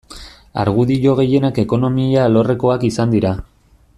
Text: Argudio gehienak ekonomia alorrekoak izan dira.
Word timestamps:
Argudio 0.61 1.13
gehienak 1.19 1.59
ekonomia 1.65 2.25
alorrekoak 2.31 2.89
izan 2.93 3.17
dira. 3.17 3.37